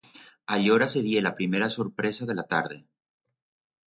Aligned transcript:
Allora 0.55 0.87
se 0.93 1.03
die 1.07 1.21
la 1.25 1.33
primera 1.39 1.69
sorpresa 1.75 2.25
de 2.31 2.35
la 2.39 2.47
tarde. 2.55 2.81